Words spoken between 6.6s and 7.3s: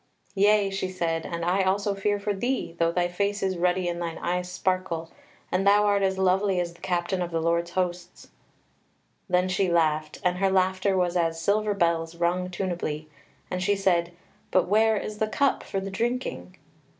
the Captain of